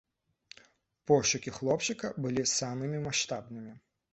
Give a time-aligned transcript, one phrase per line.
[1.11, 3.73] Пошукі хлопчыка былі самымі маштабнымі.